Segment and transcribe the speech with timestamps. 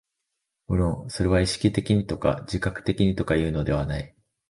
[0.67, 4.15] 無論それは意識的にとか自覚的にとかいうのではない。